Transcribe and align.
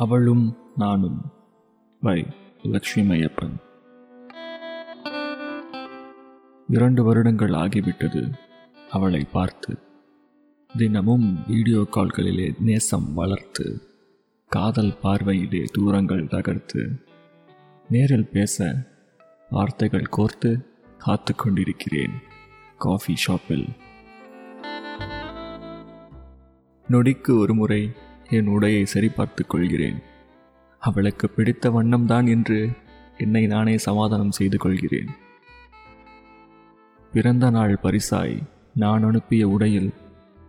அவளும் 0.00 0.56
நானும். 0.76 1.32
பை 2.00 2.26
லட்சுமியப்பன். 2.62 3.56
இரண்டு 6.68 7.04
வருடங்கள் 7.04 7.50
ஆகிவிட்டது 7.50 8.32
அவளை 8.90 9.26
பார்த்து. 9.32 9.78
தினமும் 10.76 11.38
வீடியோ 11.46 11.86
கால்களிலே 11.90 12.54
நேசம் 12.58 13.14
வளர்த்து 13.14 13.82
காதல் 14.48 14.96
பார்வையிலே 15.02 15.64
தூரங்கள் 15.72 16.28
தகர்த்து 16.28 17.06
நேரில் 17.88 18.28
பேச 18.28 18.74
வார்த்தைகள் 19.50 20.10
கோர்த்து 20.16 20.66
காத்து 20.98 21.34
கொண்டிருக்கிறேன் 21.34 22.12
காஃபி 22.78 23.16
ஷாப்பில். 23.16 23.66
நொடிக்கு 26.88 27.38
ஒரு 27.38 27.54
முறை 27.54 27.90
என் 28.30 28.48
உடையை 28.48 28.86
சரிபார்த்து 28.94 29.46
கொள்கிறேன். 29.46 29.98
அவளுக்கு 30.78 31.28
பிடித்த 31.28 31.70
வண்ணம்தான் 31.70 32.28
என்று 32.28 32.70
என்னை 33.18 33.46
நானே 33.46 33.78
சமாதானம் 33.78 34.30
செய்து 34.30 34.58
கொள்கிறேன். 34.58 35.06
பிறந்த 37.12 37.50
நாள் 37.50 37.78
பரிசாய் 37.82 38.42
நான் 38.74 39.02
அனுப்பிய 39.02 39.48
உடையில் 39.48 39.92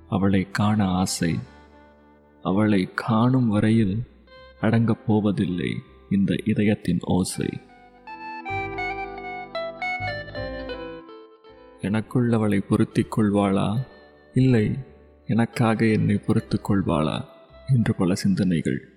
அவளை 0.09 0.47
காண 0.51 0.85
ஆசை. 0.85 1.39
அவளை 2.43 2.89
காணும் 2.95 3.47
வரையில் 3.47 4.03
அடங்கப் 4.61 5.05
போவதில்லை 5.07 5.75
இந்த 6.09 6.35
இதயத்தின் 6.45 6.99
ஓசை. 7.01 7.49
எனக்குள்ளவளை 11.81 12.59
பொருத்திக் 12.59 13.19
கொள்வாளா? 13.19 13.87
இல்லை 14.33 14.77
எனக்காக 15.25 15.85
என்னை 15.85 16.15
பொறுத்துக் 16.15 16.71
கொள்வாளா? 16.71 17.30
என்று 17.67 17.95
பல 17.95 18.15
சிந்தனைகள். 18.15 18.89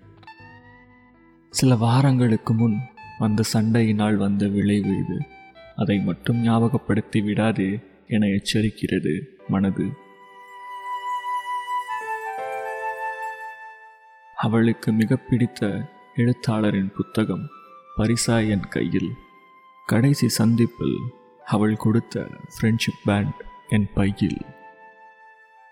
சில 1.50 1.77
வாரங்களுக்கு 1.77 2.55
முன் 2.55 2.78
அந்த 3.19 3.42
சண்டையினால் 3.52 4.16
வந்த 4.16 4.48
விளைவு 4.48 4.98
இது 4.98 5.27
அதை 5.77 5.98
மட்டும் 5.98 6.36
ஞாபகப்படுத்தி 6.36 7.20
விடாதே 7.20 7.80
என 8.06 8.27
எச்சரிக்கிறது 8.27 9.20
மனது. 9.48 9.86
அவளுக்கு 14.36 14.92
மிக 14.92 15.17
பிடித்த 15.17 15.91
எழுத்தாளரின் 16.17 16.92
புத்தகம் 16.92 17.48
பரிசா 17.96 18.48
என் 18.48 18.69
கையில். 18.69 19.11
கடைசி 19.86 20.28
சந்திப்பில் 20.28 20.98
அவள் 21.44 21.77
கொடுத்த 21.77 22.27
ஃப்ரெண்ட்ஷிப் 22.27 23.02
பேண்ட் 23.05 23.44
என் 23.69 23.89
பையில். 23.94 24.39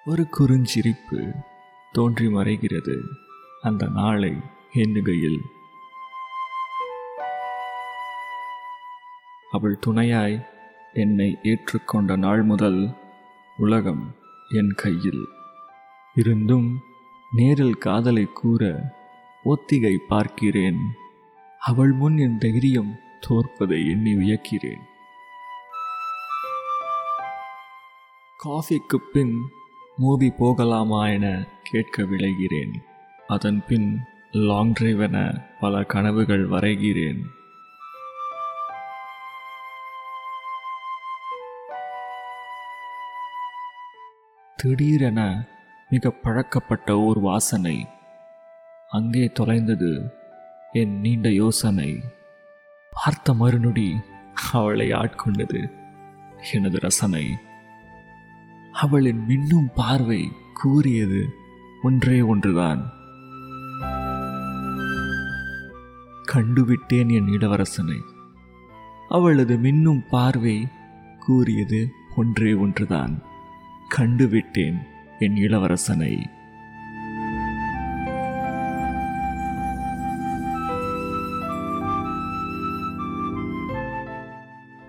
ஒரு 0.04 0.26
குறுஞ்சிரிப்பு 0.38 1.44
தோன்றி 1.92 2.26
மறைகிறது. 2.26 3.00
அந்த 3.62 3.88
நாளை 3.88 4.32
எண்ணுகையில். 4.74 5.40
அவள் 9.50 9.78
துணையாய் 9.78 10.46
என்னை 10.92 11.38
ஏற்றுக்கொண்ட 11.42 12.16
நாள் 12.16 12.42
முதல் 12.42 12.94
உலகம் 13.56 14.14
என் 14.48 14.72
கையில். 14.76 15.28
இருந்தும் 16.14 16.80
நேரில் 17.30 17.78
காதலை 17.78 18.24
கூற 18.24 18.80
ஒத்திகை 19.44 19.98
பார்க்கிறேன். 20.08 20.80
அவள் 21.58 21.92
முன் 21.92 22.16
என் 22.16 22.38
தைரியம் 22.38 22.96
தோற்பதை 23.20 23.90
எண்ணி 23.90 24.12
வியக்கிறேன். 24.12 24.82
காஃபிக்கு 28.36 29.00
பின் 29.00 29.34
மூவி 29.96 30.30
போகலாமா 30.30 31.08
என 31.08 31.46
கேட்க 31.62 32.04
விளைகிறேன் 32.04 32.82
அதன் 33.26 33.62
பின் 33.68 34.00
லாங் 34.30 34.72
டிரைவ் 34.72 35.00
என 35.00 35.40
பல 35.60 35.82
கனவுகள் 35.82 36.48
வரைகிறேன். 36.48 37.20
திடீரென 44.56 45.46
மிக 45.88 46.10
பழக்கப்பட்ட 46.10 46.98
ஓர் 46.98 47.18
வாசனை. 47.20 47.86
அங்கே 48.88 49.26
தொலைந்தது 49.26 50.12
என் 50.72 51.00
நீண்ட 51.00 51.30
யோசனை. 51.30 52.02
பார்த்த 52.90 53.34
மறுநொடி 53.34 54.00
அவளை 54.52 54.90
ஆட்கொண்டது. 54.90 55.72
எனது 56.52 56.78
ரசனை. 56.78 57.36
அவளின் 58.72 59.26
மின்னும் 59.28 59.72
பார்வை 59.74 60.32
கூறியது 60.54 61.28
ஒன்றே 61.82 62.20
ஒன்றுதான். 62.20 62.92
கண்டுவிட்டேன் 66.32 67.12
என் 67.12 67.26
இளவரசனை 67.26 68.00
அவளது 69.08 69.56
மின்னும் 69.56 70.08
பார்வை 70.10 70.68
கூறியது 71.18 71.92
ஒன்றே 72.16 72.54
ஒன்றுதான். 72.54 73.22
கண்டுவிட்டேன் 73.96 74.76
என் 75.18 75.34
இளவரசனை. 75.34 76.40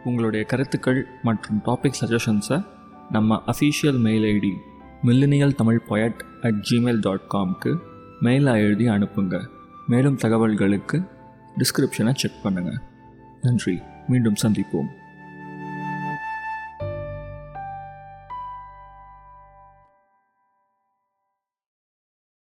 உங்களுடைய 0.03 0.45
கருத்துக்கள் 0.45 1.07
மற்றும் 1.23 1.61
டாபிக் 1.65 1.94
சஜஷன்ஸை 2.01 2.65
நம்ம 3.09 3.44
official 3.47 4.00
mail 4.00 4.24
ID 4.24 4.52
millennial 5.03 5.56
Tamil 5.56 5.81
poet 5.90 6.19
at 6.41 6.68
Gmail 6.72 7.00
dot 7.00 7.25
காம்க்கு 7.34 7.78
மெயிலாக 8.22 8.56
எழுதி 8.56 8.88
அனுப்புங்க. 8.88 9.47
மேலும் 9.88 10.18
தகவல்களுக்கு 10.18 11.08
டிஸ்கிரிப்ஷனை 11.58 12.13
செக் 12.13 12.31
பண்ணுங்கள் 12.44 12.81
நன்றி. 13.42 13.81
மீண்டும் 14.08 14.36
சந்திப்போம். 14.42 14.88